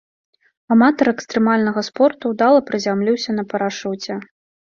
[0.75, 4.13] Аматар экстрэмальнага спорту ўдала прызямліўся на парашуце.